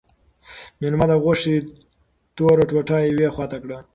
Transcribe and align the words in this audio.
مېلمه 0.79 1.05
د 1.09 1.13
غوښې 1.23 1.55
توره 2.35 2.63
ټوټه 2.69 2.97
یوې 3.09 3.27
خواته 3.33 3.57
کړه. 3.63 3.77